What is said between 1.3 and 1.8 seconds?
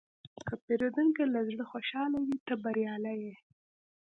له زړه